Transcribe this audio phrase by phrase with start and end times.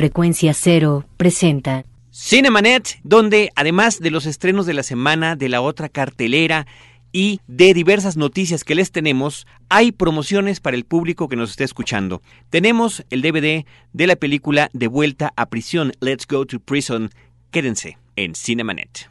[0.00, 5.90] Frecuencia Cero presenta Cinemanet, donde además de los estrenos de la semana, de la otra
[5.90, 6.66] cartelera
[7.12, 11.64] y de diversas noticias que les tenemos, hay promociones para el público que nos está
[11.64, 12.22] escuchando.
[12.48, 17.10] Tenemos el DVD de la película De vuelta a prisión, Let's Go to Prison.
[17.50, 19.10] Quédense en Cinemanet.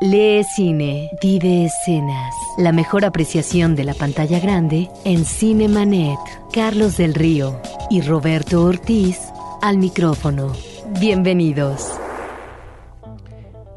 [0.00, 2.34] Lee cine, vive escenas.
[2.56, 6.18] La mejor apreciación de la pantalla grande en Cinemanet.
[6.50, 7.60] Carlos del Río
[7.90, 9.18] y Roberto Ortiz
[9.62, 10.52] al micrófono.
[11.00, 11.92] Bienvenidos.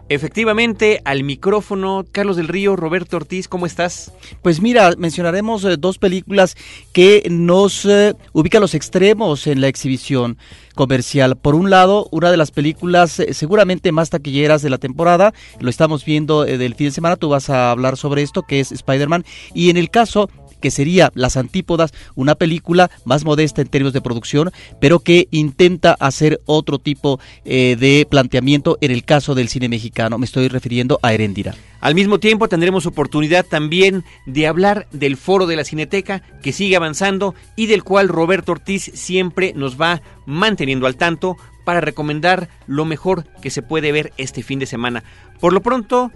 [0.10, 4.12] Efectivamente, al micrófono, Carlos del Río, Roberto Ortiz, ¿cómo estás?
[4.42, 6.56] Pues mira, mencionaremos eh, dos películas
[6.92, 10.38] que nos eh, ubican los extremos en la exhibición
[10.76, 11.38] comercial.
[11.38, 15.70] Por un lado, una de las películas eh, seguramente más taquilleras de la temporada, lo
[15.70, 19.26] estamos viendo del fin de semana, tú vas a hablar sobre esto, que es Spider-Man,
[19.56, 20.30] y en el caso
[20.64, 24.50] que sería Las Antípodas, una película más modesta en términos de producción,
[24.80, 30.18] pero que intenta hacer otro tipo eh, de planteamiento en el caso del cine mexicano.
[30.18, 31.54] Me estoy refiriendo a Heréndira.
[31.82, 36.78] Al mismo tiempo tendremos oportunidad también de hablar del foro de la Cineteca que sigue
[36.78, 42.86] avanzando y del cual Roberto Ortiz siempre nos va manteniendo al tanto para recomendar lo
[42.86, 45.04] mejor que se puede ver este fin de semana.
[45.42, 46.10] Por lo pronto...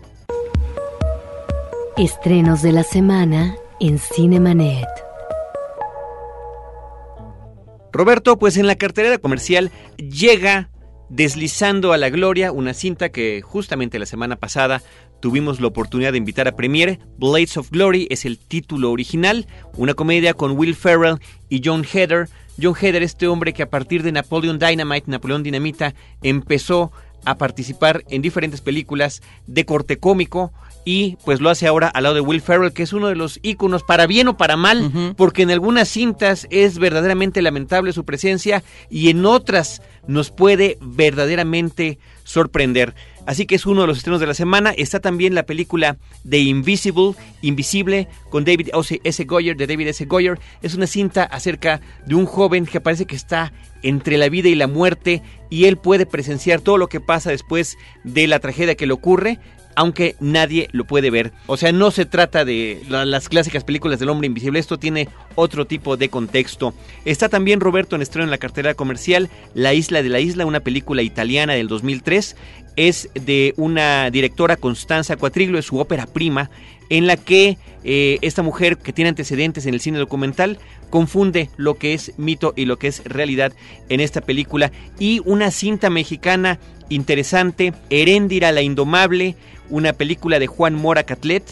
[1.97, 4.87] Estrenos de la semana en Cinemanet.
[7.91, 10.69] Roberto, pues en la cartelera comercial llega
[11.09, 14.81] Deslizando a la Gloria, una cinta que justamente la semana pasada
[15.21, 16.99] tuvimos la oportunidad de invitar a Premiere.
[17.17, 22.27] Blades of Glory es el título original, una comedia con Will Ferrell y John Heder.
[22.61, 26.91] John Heder, este hombre que a partir de Napoleon Dynamite, Napoleón Dinamita, empezó
[27.23, 30.51] a participar en diferentes películas de corte cómico
[30.87, 33.41] y pues lo hace ahora al lado de Will Ferrell, que es uno de los
[33.43, 38.63] íconos para bien o para mal, porque en algunas cintas es verdaderamente lamentable su presencia
[38.89, 42.95] y en otras nos puede verdaderamente sorprender.
[43.25, 44.71] Así que es uno de los estrenos de la semana.
[44.71, 48.69] Está también la película The Invisible, Invisible, con David
[49.03, 49.25] S.
[49.25, 50.05] Goyer, de David S.
[50.05, 50.39] Goyer.
[50.61, 53.51] Es una cinta acerca de un joven que parece que está
[53.83, 57.77] entre la vida y la muerte y él puede presenciar todo lo que pasa después
[58.05, 59.39] de la tragedia que le ocurre
[59.77, 61.31] aunque nadie lo puede ver.
[61.45, 65.67] O sea, no se trata de las clásicas películas del hombre invisible, esto tiene otro
[65.67, 66.73] tipo de contexto.
[67.05, 70.61] Está también Roberto en estreno en la cartera comercial La Isla de la Isla, una
[70.61, 72.35] película italiana del 2003.
[72.75, 76.49] Es de una directora, Constanza Cuatriglio, es su ópera prima,
[76.89, 80.57] en la que eh, esta mujer que tiene antecedentes en el cine documental
[80.89, 83.53] confunde lo que es mito y lo que es realidad
[83.89, 84.71] en esta película.
[84.97, 86.57] Y una cinta mexicana
[86.89, 89.35] interesante, Heréndira la Indomable,
[89.69, 91.43] una película de Juan Mora Catlet,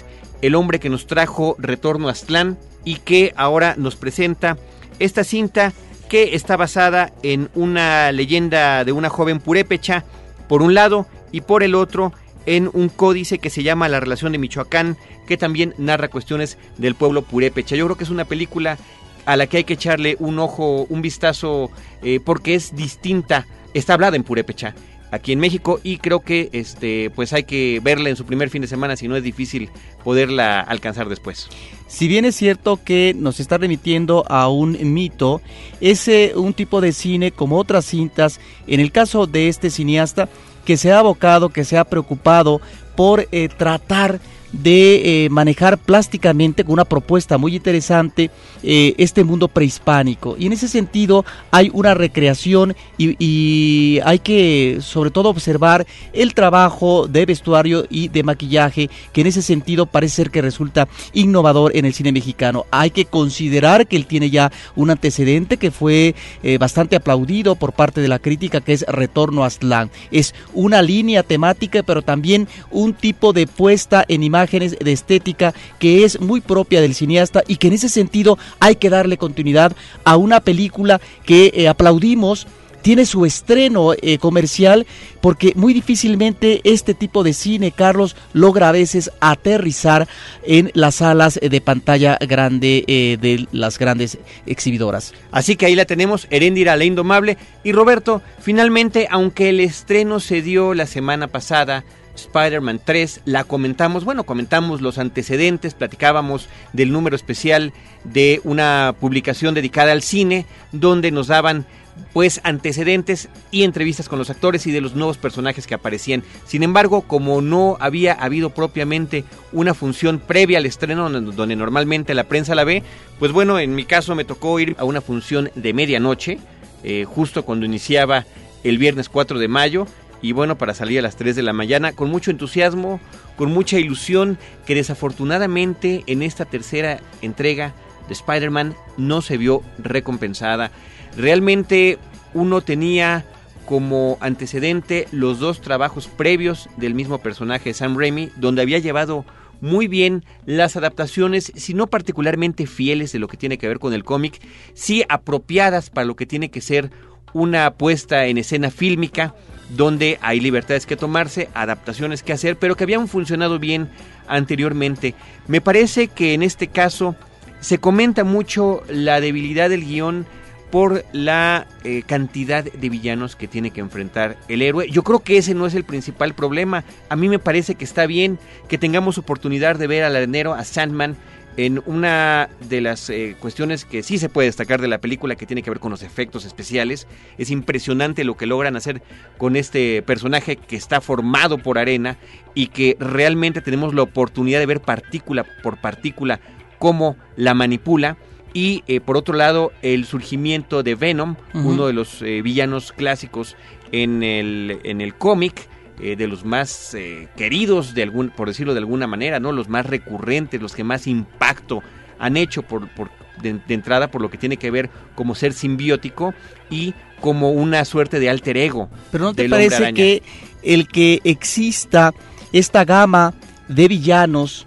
[0.42, 4.58] el hombre que nos trajo Retorno a Aztlán y que ahora nos presenta
[5.00, 5.74] esta cinta
[6.10, 10.04] que está basada en una leyenda de una joven purépecha,
[10.48, 12.14] por un lado, y por el otro,
[12.46, 14.98] en un códice que se llama La relación de Michoacán,
[15.28, 17.76] que también narra cuestiones del pueblo purépecha.
[17.76, 18.78] Yo creo que es una película
[19.26, 21.72] a la que hay que echarle un ojo, un vistazo,
[22.04, 23.48] eh, porque es distinta.
[23.74, 24.76] Está hablada en purépecha
[25.16, 28.62] aquí en México y creo que este pues hay que verla en su primer fin
[28.62, 29.70] de semana si no es difícil
[30.04, 31.50] poderla alcanzar después.
[31.88, 35.42] Si bien es cierto que nos está remitiendo a un mito,
[35.82, 40.28] es eh, un tipo de cine como otras cintas, en el caso de este cineasta,
[40.66, 42.60] que se ha abocado, que se ha preocupado
[42.96, 44.20] por eh, tratar
[44.62, 48.32] de eh, manejar plásticamente con una propuesta muy interesante
[48.64, 50.36] eh, este mundo prehispánico.
[50.40, 57.08] Y en ese sentido hay una recreación y, hay que sobre todo observar el trabajo
[57.08, 61.86] de vestuario y de maquillaje que en ese sentido parece ser que resulta innovador en
[61.86, 62.66] el cine mexicano.
[62.72, 67.74] Hay que considerar que él tiene ya un antecedente que fue eh, bastante aplaudido por
[67.74, 69.92] parte de la crítica que es Retorno a Aztlán.
[70.12, 76.04] Es una línea temática pero también un tipo de puesta en imagen de estética que
[76.04, 80.18] es muy propia del cineasta y que en ese sentido hay que darle continuidad a
[80.18, 82.48] una película que eh, aplaudimos
[82.86, 84.86] tiene su estreno eh, comercial
[85.20, 90.08] porque muy difícilmente este tipo de cine, Carlos, logra a veces aterrizar
[90.44, 95.16] en las salas de pantalla grande eh, de las grandes exhibidoras.
[95.32, 97.40] Así que ahí la tenemos, Heréndira la Indomable.
[97.64, 101.86] Y Roberto, finalmente, aunque el estreno se dio la semana pasada,
[102.16, 107.74] Spider-Man 3, la comentamos, bueno, comentamos los antecedentes, platicábamos del número especial
[108.04, 111.66] de una publicación dedicada al cine, donde nos daban
[112.14, 116.24] pues antecedentes y entrevistas con los actores y de los nuevos personajes que aparecían.
[116.46, 122.26] Sin embargo, como no había habido propiamente una función previa al estreno donde normalmente la
[122.26, 122.84] prensa la ve,
[123.20, 126.40] pues bueno, en mi caso me tocó ir a una función de medianoche,
[126.84, 128.26] eh, justo cuando iniciaba
[128.64, 129.88] el viernes 4 de mayo
[130.22, 133.00] y bueno, para salir a las 3 de la mañana con mucho entusiasmo,
[133.36, 137.74] con mucha ilusión que desafortunadamente en esta tercera entrega
[138.08, 140.72] de Spider-Man no se vio recompensada.
[141.18, 141.98] Realmente
[142.34, 143.26] uno tenía
[143.66, 149.26] como antecedente los dos trabajos previos del mismo personaje Sam Raimi, donde había llevado
[149.62, 153.94] muy bien las adaptaciones, si no particularmente fieles de lo que tiene que ver con
[153.94, 154.40] el cómic,
[154.74, 156.92] sí apropiadas para lo que tiene que ser
[157.34, 159.34] una puesta en escena fílmica,
[159.76, 163.90] donde hay libertades que tomarse, adaptaciones que hacer, pero que habían funcionado bien
[164.28, 165.16] anteriormente.
[165.48, 167.16] Me parece que en este caso
[167.60, 170.26] se comenta mucho la debilidad del guion
[170.72, 174.90] por la eh, cantidad de villanos que tiene que enfrentar el héroe.
[174.90, 176.84] Yo creo que ese no es el principal problema.
[177.08, 180.64] A mí me parece que está bien que tengamos oportunidad de ver al arenero, a
[180.64, 181.16] Sandman,
[181.58, 185.46] en una de las eh, cuestiones que sí se puede destacar de la película que
[185.46, 187.08] tiene que ver con los efectos especiales.
[187.38, 189.02] Es impresionante lo que logran hacer
[189.38, 192.18] con este personaje que está formado por arena
[192.54, 196.40] y que realmente tenemos la oportunidad de ver partícula por partícula
[196.80, 198.18] cómo la manipula
[198.56, 203.58] y eh, por otro lado, el surgimiento de Venom, uno de los eh, villanos clásicos
[203.92, 205.68] en el, en el cómic,
[206.00, 206.96] eh, de los más
[207.36, 209.52] queridos, de algún, por decirlo de alguna manera, ¿no?
[209.52, 211.82] Los más recurrentes, los que más impacto
[212.20, 213.10] han hecho por, por
[213.42, 216.34] de, entrada por lo que tiene que ver como ser simbiótico
[216.70, 218.90] y como una suerte de alter ego.
[219.12, 220.24] Pero ¿no te parece que
[220.64, 222.14] el que exista
[222.52, 223.34] esta gama
[223.68, 224.66] de villanos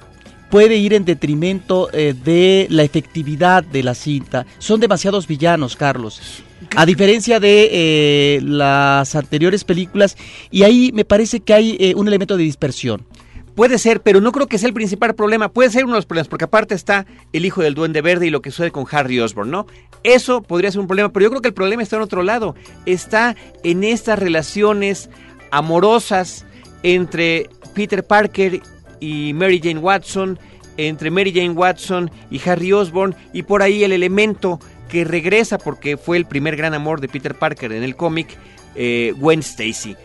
[0.51, 4.47] puede ir en detrimento eh, de la efectividad de la cinta.
[4.59, 6.43] Son demasiados villanos, Carlos.
[6.77, 10.17] A diferencia de eh, las anteriores películas,
[10.51, 13.07] y ahí me parece que hay eh, un elemento de dispersión.
[13.55, 15.49] Puede ser, pero no creo que sea el principal problema.
[15.49, 18.31] Puede ser uno de los problemas, porque aparte está el hijo del duende verde y
[18.31, 19.67] lo que sucede con Harry Osborn, ¿no?
[20.05, 22.55] Eso podría ser un problema, pero yo creo que el problema está en otro lado.
[22.87, 23.35] Está
[23.65, 25.11] en estas relaciones
[25.51, 26.47] amorosas
[26.85, 28.61] entre Peter Parker
[29.01, 30.39] y Mary Jane Watson,
[30.77, 35.97] entre Mary Jane Watson y Harry Osborn, y por ahí el elemento que regresa porque
[35.97, 38.37] fue el primer gran amor de Peter Parker en el cómic,
[38.75, 39.97] eh, Gwen Stacy.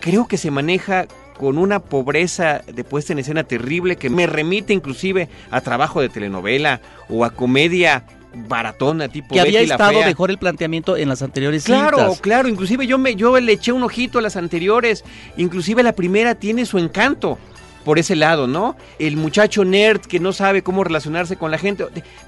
[0.00, 1.06] Creo que se maneja
[1.36, 6.10] con una pobreza de puesta en escena terrible que me remite inclusive a trabajo de
[6.10, 8.04] telenovela o a comedia
[8.34, 12.96] baratona tipo que había estado mejor el planteamiento en las anteriores claro claro inclusive yo
[12.96, 15.04] me yo le eché un ojito a las anteriores.
[15.36, 17.38] Inclusive la primera tiene su encanto
[17.84, 18.76] por ese lado, ¿no?
[18.98, 21.86] El muchacho nerd que no sabe cómo relacionarse con la gente,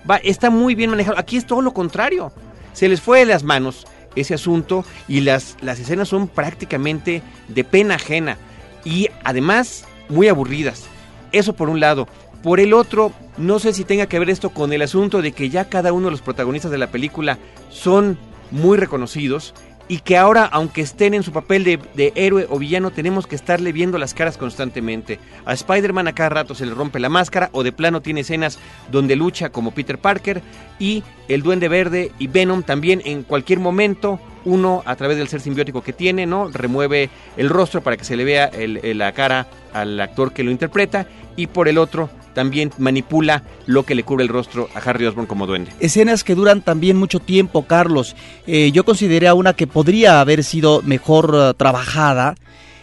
[0.08, 1.18] va, está muy bien manejado.
[1.18, 2.32] Aquí es todo lo contrario.
[2.72, 7.64] Se les fue de las manos ese asunto y las, las escenas son prácticamente de
[7.64, 8.38] pena ajena
[8.84, 10.84] y además muy aburridas.
[11.32, 12.08] Eso por un lado.
[12.42, 15.48] Por el otro, no sé si tenga que ver esto con el asunto de que
[15.48, 17.38] ya cada uno de los protagonistas de la película
[17.70, 18.18] son
[18.50, 19.54] muy reconocidos
[19.88, 23.72] y que ahora, aunque estén en su papel de, héroe o villano, tenemos que estarle
[23.72, 25.18] viendo las caras constantemente.
[25.44, 28.58] A Spider-Man a cada rato se le rompe la máscara o de plano tiene escenas
[28.90, 30.42] donde lucha como Peter Parker
[30.78, 34.20] y el Duende Verde y Venom también en cualquier momento.
[34.44, 36.48] Uno, a través del ser simbiótico que tiene, ¿no?
[36.48, 41.06] Remueve el rostro para que se le vea la cara al actor que lo interpreta.
[41.36, 45.26] Y por el otro, también manipula lo que le cubre el rostro a Harry Osborn
[45.26, 45.72] como duende.
[45.80, 48.16] Escenas que duran también mucho tiempo, Carlos.
[48.46, 52.34] Eh, yo consideré a una que podría haber sido mejor eh, trabajada.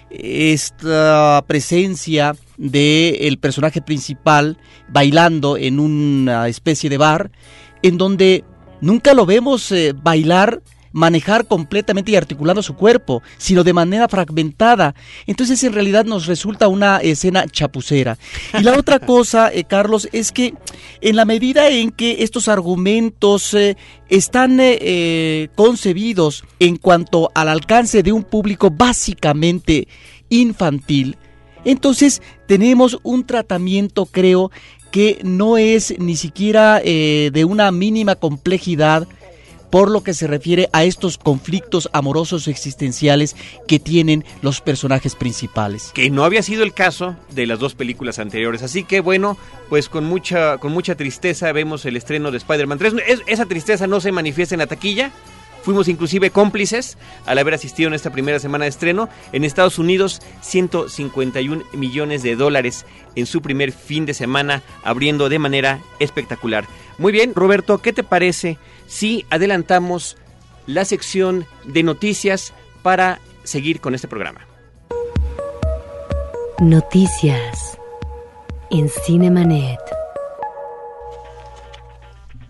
[0.09, 7.31] Esta presencia del personaje principal bailando en una especie de bar,
[7.83, 8.43] en donde
[8.81, 14.95] nunca lo vemos eh, bailar manejar completamente y articulando su cuerpo, sino de manera fragmentada.
[15.27, 18.17] Entonces en realidad nos resulta una escena chapucera.
[18.57, 20.53] Y la otra cosa, eh, Carlos, es que
[21.01, 23.77] en la medida en que estos argumentos eh,
[24.09, 29.87] están eh, concebidos en cuanto al alcance de un público básicamente
[30.29, 31.17] infantil,
[31.65, 34.51] entonces tenemos un tratamiento, creo,
[34.91, 39.07] que no es ni siquiera de una mínima complejidad
[39.69, 43.35] por lo que se refiere a estos conflictos amorosos existenciales
[43.67, 45.91] que tienen los personajes principales.
[45.93, 48.63] Que no había sido el caso de las dos películas anteriores.
[48.63, 49.37] Así que bueno,
[49.69, 52.93] pues con mucha, con mucha tristeza vemos el estreno de Spider-Man 3.
[53.27, 55.11] esa tristeza no se manifiesta en la taquilla.
[55.61, 59.09] Fuimos inclusive cómplices al haber asistido en esta primera semana de estreno.
[59.33, 62.85] En Estados Unidos, 151 millones de dólares
[63.15, 66.65] en su primer fin de semana, abriendo de manera espectacular.
[66.97, 68.57] Muy bien, Roberto, ¿qué te parece
[68.89, 70.17] si adelantamos
[70.65, 74.45] la sección de noticias para seguir con este programa.
[76.59, 77.77] Noticias
[78.71, 79.79] en Cinemanet.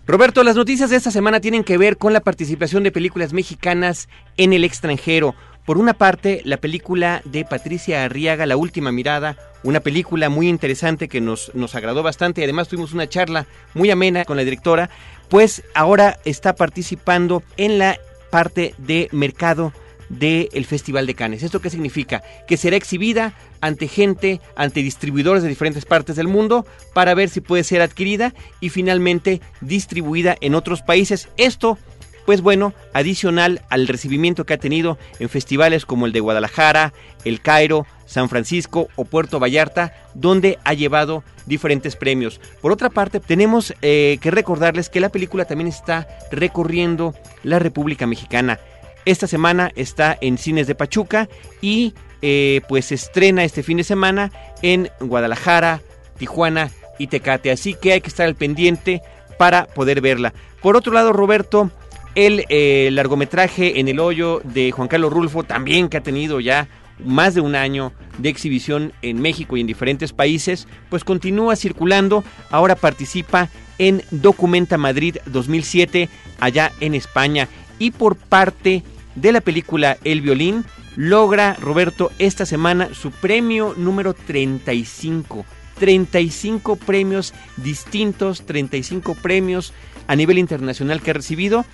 [0.06, 4.08] Roberto, las noticias de esta semana tienen que ver con la participación de películas mexicanas
[4.36, 5.36] en el extranjero
[5.70, 11.06] Por una parte, la película de Patricia Arriaga, La Última Mirada, una película muy interesante
[11.06, 14.90] que nos, nos agradó bastante y además tuvimos una charla muy amena con la directora,
[15.28, 18.00] pues ahora está participando en la
[18.32, 19.72] parte de mercado
[20.08, 21.44] del Festival de Cannes.
[21.44, 22.24] ¿Esto qué significa?
[22.48, 27.40] Que será exhibida ante gente, ante distribuidores de diferentes partes del mundo para ver si
[27.40, 31.28] puede ser adquirida y finalmente distribuida en otros países.
[31.36, 31.78] Esto
[32.26, 36.92] pues bueno, adicional al recibimiento que ha tenido en festivales como el de Guadalajara,
[37.24, 42.40] El Cairo, San Francisco o Puerto Vallarta, donde ha llevado diferentes premios.
[42.60, 48.06] Por otra parte, tenemos eh, que recordarles que la película también está recorriendo la República
[48.06, 48.58] Mexicana.
[49.04, 51.28] Esta semana está en cines de Pachuca
[51.60, 54.30] y eh, pues se estrena este fin de semana
[54.62, 55.80] en Guadalajara,
[56.18, 57.50] Tijuana y Tecate.
[57.50, 59.02] Así que hay que estar al pendiente
[59.38, 60.34] para poder verla.
[60.60, 61.70] Por otro lado, Roberto,
[62.14, 66.68] el eh, largometraje En el hoyo de Juan Carlos Rulfo, también que ha tenido ya
[67.04, 72.24] más de un año de exhibición en México y en diferentes países, pues continúa circulando.
[72.50, 73.48] Ahora participa
[73.78, 76.08] en Documenta Madrid 2007
[76.40, 77.48] allá en España.
[77.78, 78.82] Y por parte
[79.14, 80.64] de la película El violín,
[80.96, 85.46] logra Roberto esta semana su premio número 35.
[85.78, 89.72] 35 premios distintos, 35 premios
[90.06, 91.64] a nivel internacional que ha recibido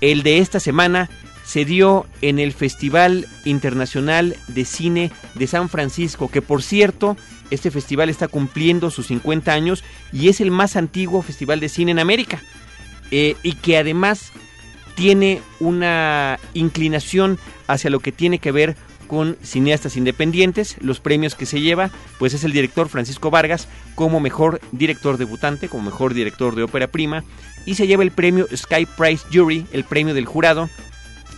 [0.00, 1.08] el de esta semana
[1.44, 7.16] se dio en el Festival Internacional de Cine de San Francisco, que por cierto,
[7.50, 11.90] este festival está cumpliendo sus 50 años y es el más antiguo festival de cine
[11.90, 12.40] en América.
[13.10, 14.30] Eh, y que además
[14.94, 18.76] tiene una inclinación hacia lo que tiene que ver
[19.10, 20.76] con cineastas independientes.
[20.80, 21.90] Los premios que se lleva,
[22.20, 26.86] pues es el director Francisco Vargas como mejor director debutante, como mejor director de ópera
[26.86, 27.24] prima,
[27.66, 30.70] y se lleva el premio Sky Prize Jury, el premio del jurado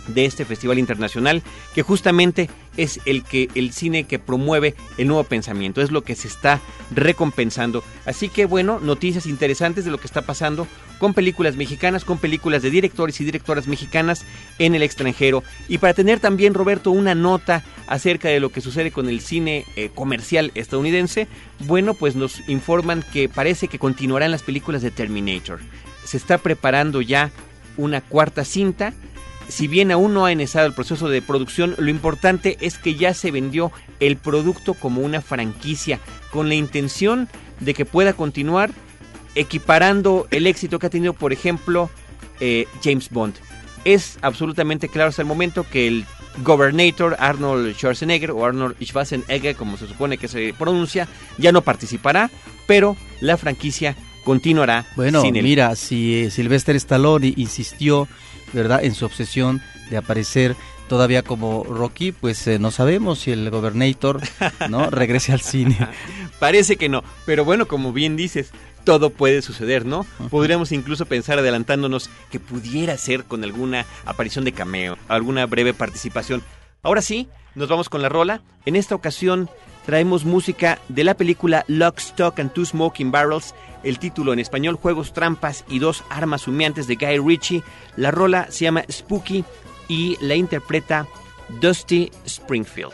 [0.07, 1.41] de este festival internacional,
[1.73, 6.15] que justamente es el que el cine que promueve el nuevo pensamiento, es lo que
[6.15, 6.59] se está
[6.91, 7.83] recompensando.
[8.05, 10.67] Así que bueno, noticias interesantes de lo que está pasando
[10.99, 14.25] con películas mexicanas, con películas de directores y directoras mexicanas
[14.59, 15.43] en el extranjero.
[15.67, 19.65] Y para tener también, Roberto, una nota acerca de lo que sucede con el cine
[19.75, 21.27] eh, comercial estadounidense,
[21.59, 25.59] bueno, pues nos informan que parece que continuarán las películas de Terminator
[26.03, 27.31] se está preparando ya
[27.77, 28.93] una cuarta cinta.
[29.47, 33.13] Si bien aún no ha iniciado el proceso de producción, lo importante es que ya
[33.13, 35.99] se vendió el producto como una franquicia,
[36.31, 38.71] con la intención de que pueda continuar
[39.35, 41.89] equiparando el éxito que ha tenido, por ejemplo,
[42.39, 43.35] eh, James Bond.
[43.85, 46.05] Es absolutamente claro hasta el momento que el
[46.43, 51.07] Governator Arnold Schwarzenegger o Arnold Schwarzenegger, como se supone que se pronuncia,
[51.37, 52.31] ya no participará,
[52.65, 54.85] pero la franquicia continuará.
[54.95, 58.07] Bueno, mira, si eh, Sylvester Stallone insistió,
[58.53, 60.55] ¿verdad?, en su obsesión de aparecer
[60.87, 64.21] todavía como Rocky, pues eh, no sabemos si el Gobernator,
[64.69, 65.77] ¿no?, regrese al cine.
[66.39, 68.51] Parece que no, pero bueno, como bien dices,
[68.83, 70.05] todo puede suceder, ¿no?
[70.29, 76.43] Podríamos incluso pensar adelantándonos que pudiera ser con alguna aparición de cameo, alguna breve participación.
[76.81, 78.41] Ahora sí, nos vamos con la rola.
[78.65, 79.49] En esta ocasión
[79.85, 84.75] traemos música de la película Lock, Stock and Two Smoking Barrels, el título en español
[84.75, 87.63] Juegos, Trampas y Dos Armas Humeantes de Guy Ritchie.
[87.95, 89.43] La rola se llama Spooky
[89.87, 91.07] y la interpreta
[91.61, 92.93] Dusty Springfield.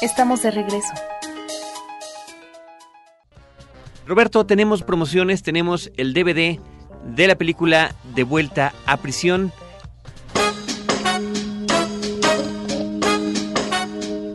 [0.00, 0.92] Estamos de regreso.
[4.06, 6.60] Roberto, tenemos promociones, tenemos el DVD
[7.04, 9.50] de la película De vuelta a prisión.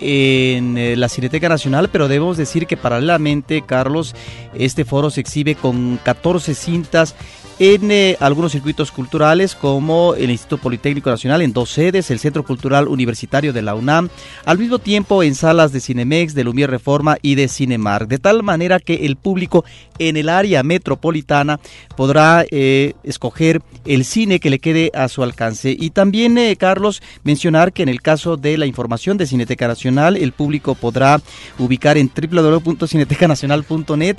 [0.00, 4.14] en eh, la Cineteca Nacional, pero debemos decir que paralelamente, Carlos,
[4.54, 7.14] este foro se exhibe con 14 cintas
[7.58, 12.44] en eh, algunos circuitos culturales como el Instituto Politécnico Nacional en dos sedes, el Centro
[12.44, 14.10] Cultural Universitario de la UNAM,
[14.44, 18.44] al mismo tiempo en salas de Cinemex, de Lumière Reforma y de Cinemark, de tal
[18.44, 19.64] manera que el público
[19.98, 21.58] en el área metropolitana
[21.96, 25.74] podrá eh, escoger el cine que le quede a su alcance.
[25.76, 30.16] Y también, eh, Carlos, mencionar que en el caso de la información de Cineteca Nacional,
[30.16, 31.20] el público podrá
[31.58, 34.16] ubicar en www.cinetecanacional.net,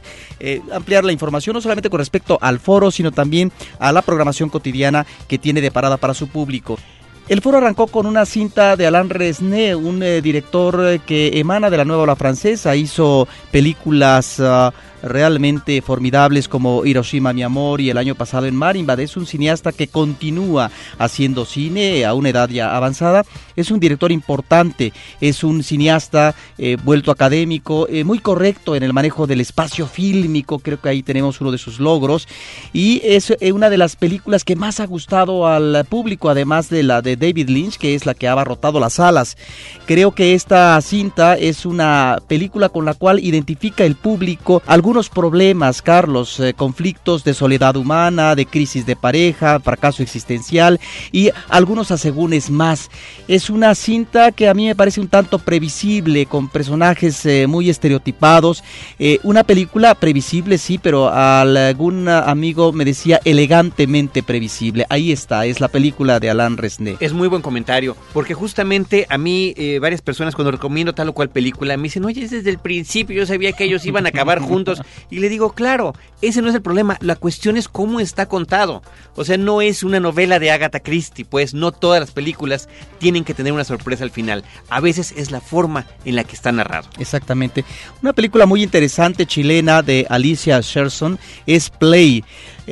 [0.73, 4.49] ampliar la información no solamente con respecto al foro, sino también también a la programación
[4.49, 6.79] cotidiana que tiene de parada para su público.
[7.27, 11.69] El foro arrancó con una cinta de Alain Resnais, un eh, director eh, que emana
[11.69, 17.89] de la nueva ola francesa, hizo películas ah, realmente formidables como Hiroshima mi amor y
[17.89, 18.99] el año pasado en Marimbad.
[18.99, 23.25] Es un cineasta que continúa haciendo cine a una edad ya avanzada.
[23.55, 28.93] Es un director importante, es un cineasta eh, vuelto académico, eh, muy correcto en el
[28.93, 32.27] manejo del espacio fílmico, creo que ahí tenemos uno de sus logros.
[32.73, 36.83] Y es eh, una de las películas que más ha gustado al público, además de
[36.83, 39.37] la de David Lynch, que es la que ha abarrotado las salas.
[39.85, 45.83] Creo que esta cinta es una película con la cual identifica el público algunos problemas,
[45.83, 50.79] Carlos, eh, conflictos de soledad humana, de crisis de pareja, fracaso existencial
[51.11, 52.89] y algunos asegúnes más.
[53.27, 57.69] Es una cinta que a mí me parece un tanto previsible, con personajes eh, muy
[57.69, 58.63] estereotipados.
[58.97, 64.87] Eh, una película previsible, sí, pero algún amigo me decía elegantemente previsible.
[64.89, 66.97] Ahí está, es la película de Alain Resnais.
[66.99, 71.29] Es muy buen comentario, porque justamente a mí varias personas cuando recomiendo tal o cual
[71.29, 74.78] película me dicen, oye, desde el principio yo sabía que ellos iban a acabar juntos
[75.09, 78.81] y le digo, claro, ese no es el problema, la cuestión es cómo está contado.
[79.15, 82.67] O sea, no es una novela de Agatha Christie, pues no todas las películas
[82.99, 84.43] tienen que tener una sorpresa al final.
[84.69, 86.89] A veces es la forma en la que está narrado.
[86.97, 87.63] Exactamente.
[88.01, 92.23] Una película muy interesante chilena de Alicia Sherson es Play.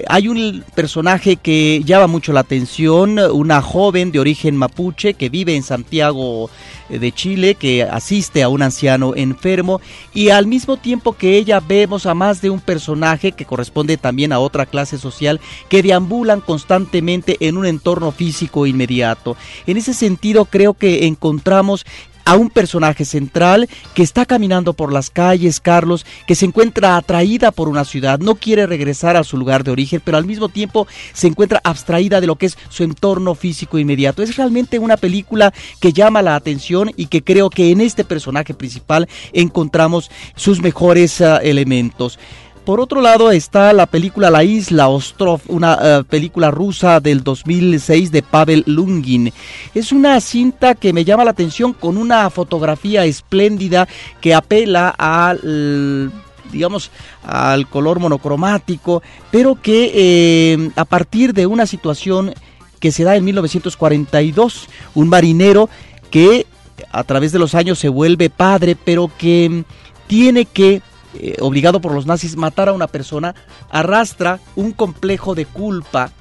[0.08, 5.56] Hay un personaje que llama mucho la atención, una joven de origen mapuche que vive
[5.56, 6.50] en Santiago
[6.90, 9.82] eh, de Chile, que asiste a un anciano enfermo
[10.14, 14.32] y al mismo tiempo que ella vemos a más de un personaje que corresponde también
[14.32, 19.38] a otra clase social que deambulan constantemente en un entorno físico inmediato.
[19.66, 21.86] En ese sentido creo que encontramos
[22.28, 27.52] a un personaje central que está caminando por las calles, Carlos, que se encuentra atraída
[27.52, 30.88] por una ciudad, no quiere regresar a su lugar de origen, pero al mismo tiempo
[31.14, 34.22] se encuentra abstraída de lo que es su entorno físico inmediato.
[34.22, 38.54] Es realmente una película que llama la atención y que creo que en este personaje
[38.54, 42.20] principal encontramos sus mejores uh, elementos.
[42.68, 48.12] Por otro lado está la película La Isla Ostrov, una eh, película rusa del 2006
[48.12, 49.32] de Pavel Lungin.
[49.74, 53.88] Es una cinta que me llama la atención con una fotografía espléndida
[54.20, 56.12] que apela al
[56.52, 56.92] digamos,
[57.24, 59.02] al color monocromático,
[59.32, 62.34] pero que eh, a partir de una situación
[62.82, 65.70] que se da en 1942, un marinero
[66.12, 66.46] que
[66.92, 69.64] a través de los años se vuelve padre, pero que
[70.08, 70.82] tiene que
[71.22, 73.36] eh, obligado por los nazis, matar a una persona,
[73.70, 76.12] arrastra un complejo de culpa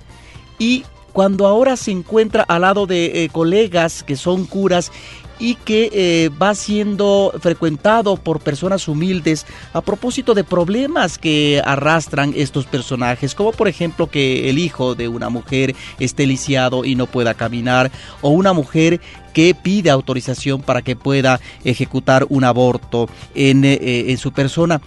[0.58, 4.92] y cuando ahora se encuentra al lado de eh, colegas que son curas
[5.38, 12.32] y que eh, va siendo frecuentado por personas humildes a propósito de problemas que arrastran
[12.36, 17.06] estos personajes, como por ejemplo que el hijo de una mujer esté lisiado y no
[17.06, 17.90] pueda caminar,
[18.22, 19.00] o una mujer
[19.32, 24.80] que pide autorización para que pueda ejecutar un aborto en, eh, en su persona.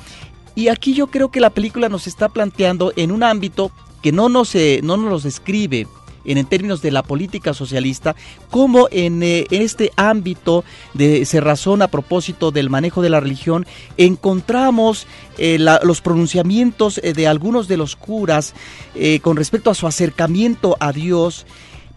[0.55, 4.29] Y aquí yo creo que la película nos está planteando en un ámbito que no
[4.29, 5.88] nos, eh, no nos describe
[6.38, 8.15] en, términos de la política socialista,
[8.50, 10.63] como en, eh, este ámbito
[10.94, 13.65] de razón a propósito del manejo de la religión,
[13.98, 18.54] encontramos eh, los pronunciamientos de algunos de los curas
[19.22, 21.46] con respecto a su acercamiento a Dios,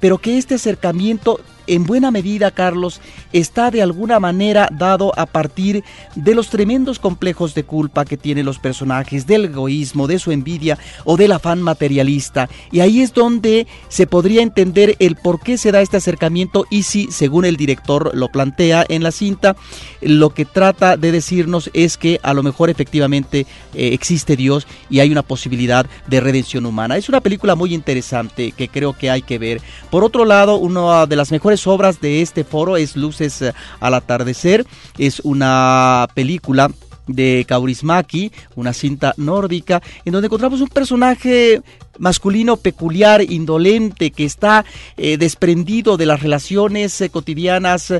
[0.00, 3.00] pero que este acercamiento en buena medida, Carlos,
[3.32, 8.46] está de alguna manera dado a partir de los tremendos complejos de culpa que tienen
[8.46, 12.48] los personajes, del egoísmo, de su envidia o del afán materialista.
[12.70, 16.84] Y ahí es donde se podría entender el por qué se da este acercamiento y
[16.84, 19.56] si, según el director lo plantea en la cinta,
[20.00, 25.00] lo que trata de decirnos es que a lo mejor efectivamente eh, existe Dios y
[25.00, 26.96] hay una posibilidad de redención humana.
[26.96, 29.60] Es una película muy interesante que creo que hay que ver.
[29.90, 33.94] Por otro lado, una de las mejores obras de este foro es Luces eh, al
[33.94, 34.66] atardecer,
[34.98, 36.70] es una película
[37.06, 41.60] de Kaurismaki, una cinta nórdica, en donde encontramos un personaje
[41.98, 44.64] masculino peculiar, indolente, que está
[44.96, 47.92] eh, desprendido de las relaciones eh, cotidianas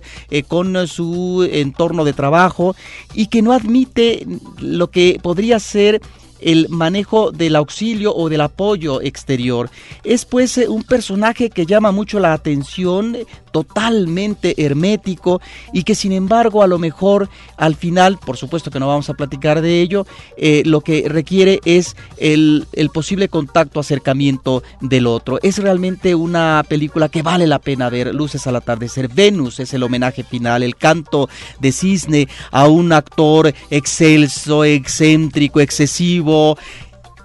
[0.48, 2.74] con su entorno de trabajo
[3.12, 4.26] y que no admite
[4.60, 6.00] lo que podría ser
[6.42, 9.70] el manejo del auxilio o del apoyo exterior.
[10.04, 13.16] Es pues un personaje que llama mucho la atención,
[13.52, 15.40] totalmente hermético
[15.72, 19.14] y que sin embargo a lo mejor al final, por supuesto que no vamos a
[19.14, 25.38] platicar de ello, eh, lo que requiere es el, el, posible contacto, acercamiento del otro.
[25.42, 29.82] Es realmente una película que vale la pena ver, Luces al atardecer, Venus es el
[29.82, 31.28] homenaje final, el canto
[31.60, 36.56] de cisne a un actor excelso, excéntrico, excesivo,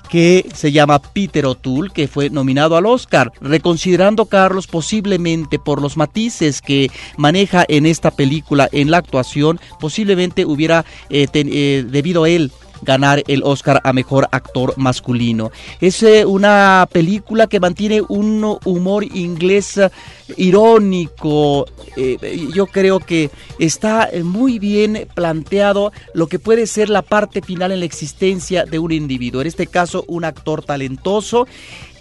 [0.09, 5.97] que se llama Peter O'Toole, que fue nominado al Oscar, reconsiderando Carlos posiblemente por los
[5.97, 12.51] matices que maneja en esta película en la actuación, posiblemente hubiera eh, eh, debido él
[12.81, 15.51] ganar el Oscar a Mejor Actor Masculino.
[15.81, 19.89] Es eh, una película que mantiene un humor inglés eh,
[20.37, 21.65] irónico.
[21.95, 27.71] Eh, yo creo que está muy bien planteado lo que puede ser la parte final
[27.71, 29.41] en la existencia de un individuo.
[29.41, 31.47] En este caso, un actor talentoso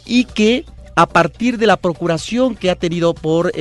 [0.05, 3.53] y que a partir de la procuración que ha tenido por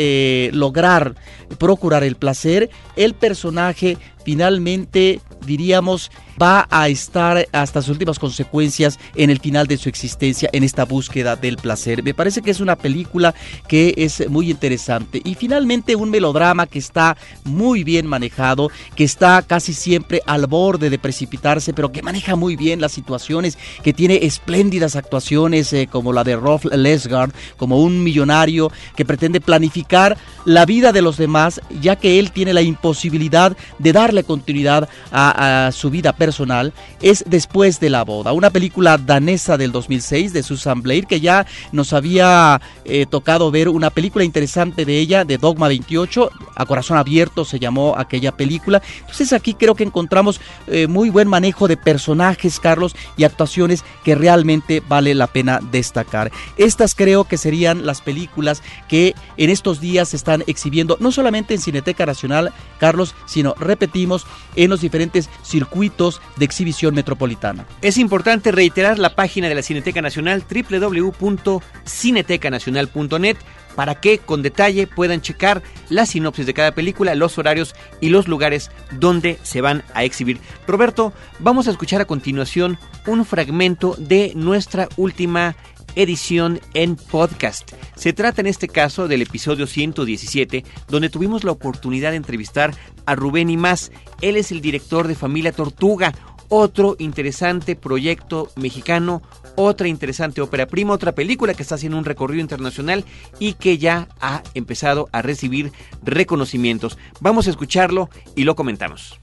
[0.54, 1.16] lograr
[1.58, 9.30] procurar el placer, el personaje finalmente diríamos va a estar hasta sus últimas consecuencias en
[9.30, 12.04] el final de su existencia en esta búsqueda del placer.
[12.04, 13.34] Me parece que es una película
[13.68, 19.42] que es muy interesante y finalmente un melodrama que está muy bien manejado, que está
[19.42, 24.20] casi siempre al borde de precipitarse, pero que maneja muy bien las situaciones, que tiene
[24.24, 30.66] espléndidas actuaciones eh, como la de Rolf Lesgard, como un millonario que pretende planificar la
[30.66, 35.72] vida de los demás, ya que él tiene la imposibilidad de darle continuidad a, a
[35.72, 40.82] su vida personal es Después de la boda, una película danesa del 2006 de Susan
[40.82, 45.68] Blair que ya nos había eh, tocado ver una película interesante de ella, de Dogma
[45.68, 48.82] 28, a corazón abierto se llamó aquella película.
[49.02, 54.16] Entonces aquí creo que encontramos eh, muy buen manejo de personajes, Carlos, y actuaciones que
[54.16, 56.32] realmente vale la pena destacar.
[56.58, 61.54] Estas creo que serían las películas que en estos días se están exhibiendo, no solamente
[61.54, 67.66] en Cineteca Nacional, Carlos, sino, repetimos, en los diferentes circuitos de exhibición metropolitana.
[67.82, 73.38] Es importante reiterar la página de la Cineteca Nacional www.cinetecanacional.net
[73.76, 78.28] para que con detalle puedan checar la sinopsis de cada película, los horarios y los
[78.28, 80.40] lugares donde se van a exhibir.
[80.66, 85.56] Roberto, vamos a escuchar a continuación un fragmento de nuestra última
[85.96, 87.72] edición en podcast.
[87.96, 92.74] Se trata en este caso del episodio 117, donde tuvimos la oportunidad de entrevistar
[93.06, 93.92] a Rubén y más.
[94.22, 96.14] Él es el director de Familia Tortuga,
[96.50, 99.22] otro interesante proyecto mexicano,
[99.56, 103.06] otra interesante ópera prima, otra película que está haciendo un recorrido internacional
[103.40, 105.72] y que ya ha empezado a recibir
[106.04, 106.98] reconocimientos.
[107.20, 109.20] Vamos a escucharlo y lo comentamos.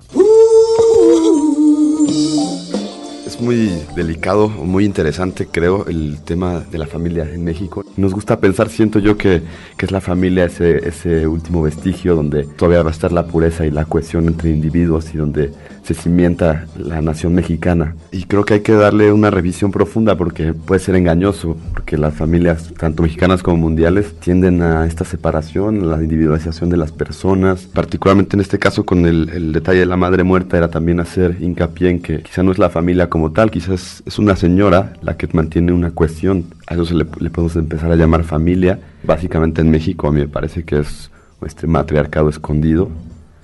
[3.32, 7.82] Es muy delicado, muy interesante, creo, el tema de la familia en México.
[7.96, 9.40] Nos gusta pensar, siento yo, que,
[9.78, 13.64] que es la familia ese, ese último vestigio donde todavía va a estar la pureza
[13.64, 15.50] y la cohesión entre individuos y donde
[15.82, 17.96] se cimienta la nación mexicana.
[18.12, 22.14] Y creo que hay que darle una revisión profunda porque puede ser engañoso, porque las
[22.14, 27.62] familias, tanto mexicanas como mundiales, tienden a esta separación, la individualización de las personas.
[27.62, 31.38] Particularmente en este caso con el, el detalle de la madre muerta era también hacer
[31.40, 35.16] hincapié en que quizá no es la familia como tal, quizás es una señora la
[35.16, 36.46] que mantiene una cuestión.
[36.66, 38.80] A eso se le, le podemos empezar a llamar familia.
[39.04, 41.10] Básicamente en México a mí me parece que es
[41.46, 42.90] este matriarcado escondido.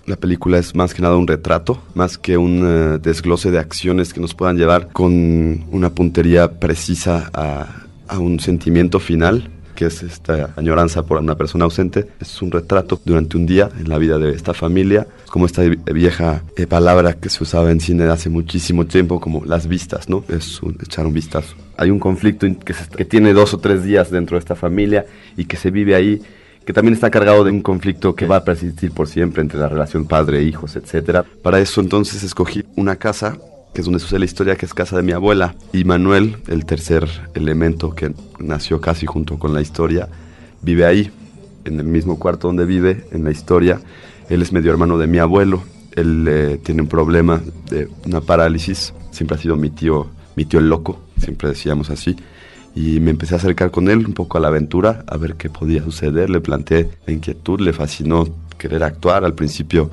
[0.07, 4.15] La película es más que nada un retrato, más que un uh, desglose de acciones
[4.15, 7.67] que nos puedan llevar con una puntería precisa a,
[8.09, 12.09] a un sentimiento final que es esta añoranza por una persona ausente.
[12.21, 16.43] Es un retrato durante un día en la vida de esta familia, como esta vieja
[16.57, 20.25] eh, palabra que se usaba en cine hace muchísimo tiempo, como las vistas, ¿no?
[20.29, 21.55] Es un, echar un vistazo.
[21.77, 25.45] Hay un conflicto que, que tiene dos o tres días dentro de esta familia y
[25.45, 26.21] que se vive ahí
[26.67, 29.69] que también está cargado de un conflicto que va a persistir por siempre entre la
[29.69, 31.21] relación padre-hijos, etc.
[31.41, 33.39] Para eso entonces escogí una casa
[33.79, 35.55] que es donde sucede la historia, que es casa de mi abuela.
[35.73, 40.09] Y Manuel, el tercer elemento que nació casi junto con la historia,
[40.63, 41.13] vive ahí,
[41.65, 43.81] en el mismo cuarto donde vive, en la historia.
[44.29, 45.63] Él es medio hermano de mi abuelo.
[45.93, 48.93] Él eh, tiene un problema de una parálisis.
[49.13, 52.17] Siempre ha sido mi tío, mi tío el loco, siempre decíamos así.
[52.75, 55.51] Y me empecé a acercar con él un poco a la aventura, a ver qué
[55.51, 56.31] podía suceder.
[56.31, 58.27] Le planteé la inquietud, le fascinó
[58.59, 59.25] querer actuar.
[59.25, 59.89] Al principio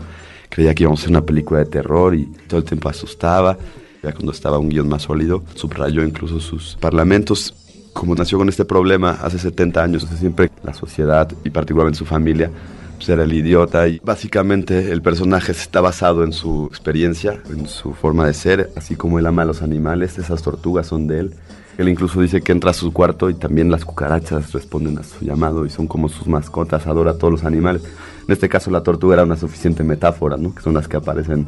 [0.49, 3.58] creía que íbamos a hacer una película de terror y todo el tiempo asustaba.
[4.03, 7.53] Ya cuando estaba un guion más sólido, subrayó incluso sus parlamentos.
[7.93, 12.51] Como nació con este problema hace 70 años, siempre la sociedad y particularmente su familia
[12.95, 17.93] pues era el idiota y básicamente el personaje está basado en su experiencia, en su
[17.93, 21.34] forma de ser, así como él ama a los animales, esas tortugas son de él.
[21.77, 25.25] Él incluso dice que entra a su cuarto y también las cucarachas responden a su
[25.25, 27.83] llamado y son como sus mascotas, adora a todos los animales.
[27.83, 30.55] En este caso la tortuga era una suficiente metáfora, ¿no?
[30.55, 31.47] que son las que aparecen en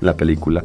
[0.00, 0.64] la película.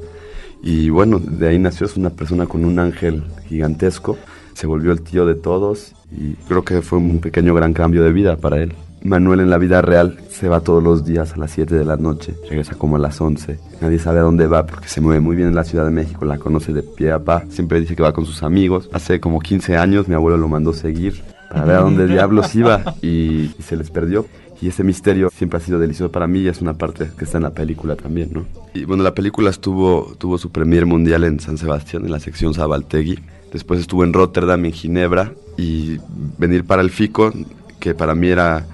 [0.63, 4.17] Y bueno, de ahí nació, es una persona con un ángel gigantesco,
[4.53, 8.13] se volvió el tío de todos y creo que fue un pequeño gran cambio de
[8.13, 8.73] vida para él.
[9.03, 11.97] Manuel en la vida real se va todos los días a las 7 de la
[11.97, 13.59] noche, regresa como a las 11.
[13.81, 16.23] Nadie sabe a dónde va porque se mueve muy bien en la Ciudad de México,
[16.25, 17.43] la conoce de pie a pa.
[17.49, 18.89] Siempre dice que va con sus amigos.
[18.93, 22.95] Hace como 15 años mi abuelo lo mandó seguir para ver a dónde diablos iba
[23.01, 24.25] y, se les perdió.
[24.61, 27.37] Y ese misterio siempre ha sido delicioso para mí y es una parte que está
[27.37, 28.45] en la película también, ¿no?
[28.73, 32.53] Y bueno, la película estuvo, tuvo su premier mundial en San Sebastián, en la sección
[32.53, 33.19] Zabaltegui.
[33.51, 35.33] Después estuvo en Rotterdam, en Ginebra.
[35.57, 35.97] Y
[36.37, 37.33] venir para el FICO,
[37.79, 38.65] que para mí era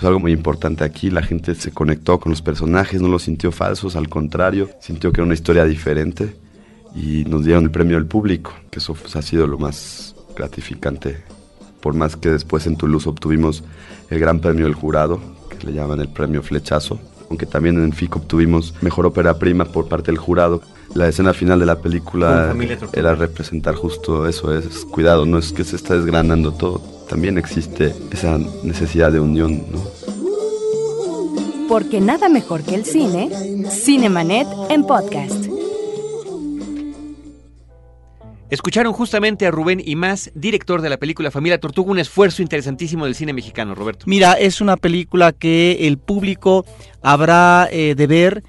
[0.00, 1.10] pues algo muy importante aquí.
[1.10, 5.20] La gente se conectó con los personajes, no los sintió falsos, al contrario, sintió que
[5.20, 6.34] era una historia diferente.
[6.94, 11.22] Y nos dieron el premio al público, que eso pues, ha sido lo más gratificante
[11.80, 13.64] por más que después en Toulouse obtuvimos
[14.10, 18.16] el gran premio del jurado, que le llaman el premio Flechazo, aunque también en FIC
[18.16, 20.62] obtuvimos mejor ópera prima por parte del jurado.
[20.94, 22.54] La escena final de la película
[22.92, 27.92] era representar justo eso, es cuidado, no es que se está desgranando todo, también existe
[28.12, 29.82] esa necesidad de unión, ¿no?
[31.68, 33.28] Porque nada mejor que el cine,
[33.68, 35.46] Cinemanet en podcast.
[38.48, 43.06] Escucharon justamente a Rubén y más, director de la película Familia Tortuga, un esfuerzo interesantísimo
[43.06, 44.04] del cine mexicano, Roberto.
[44.06, 46.64] Mira, es una película que el público
[47.02, 48.44] habrá eh, de ver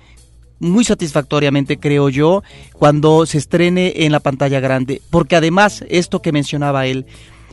[0.60, 2.44] muy satisfactoriamente, creo yo,
[2.74, 5.02] cuando se estrene en la pantalla grande.
[5.10, 7.08] Porque además, esto que mencionaba él,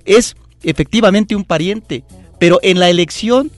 [0.04, 2.04] es efectivamente un pariente,
[2.38, 3.50] pero en la elección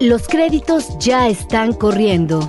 [0.00, 2.48] Los créditos ya están corriendo.